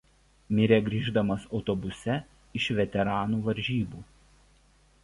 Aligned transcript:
Mirė 0.59 0.79
grįždamas 0.87 1.45
autobuse 1.59 2.17
iš 2.61 2.69
veteranų 2.81 3.43
varžybų. 3.51 4.05